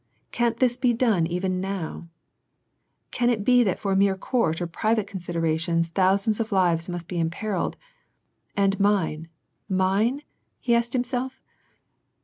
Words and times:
Can't 0.31 0.57
this 0.57 0.77
be 0.77 0.93
done 0.93 1.27
even 1.27 1.61
now? 1.61 2.07
Can 3.11 3.29
it 3.29 3.43
be 3.45 3.63
that 3.63 3.77
for 3.77 3.95
mere 3.95 4.17
court 4.17 4.59
or 4.59 4.65
private 4.65 5.05
considerations 5.05 5.89
thousands 5.89 6.39
of 6.39 6.51
lives 6.51 6.89
must 6.89 7.07
be 7.07 7.19
imperilled— 7.19 7.75
and 8.57 8.79
mine, 8.79 9.27
mine?" 9.69 10.23
he 10.59 10.73
asked 10.73 10.93
himself. 10.93 11.43